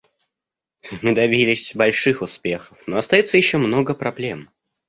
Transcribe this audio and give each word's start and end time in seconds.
Мы 1.03 1.13
добились 1.13 1.75
больших 1.75 2.23
успехов, 2.23 2.81
но 2.87 2.97
остается 2.97 3.37
еще 3.37 3.59
много 3.59 3.93
проблем. 3.93 4.49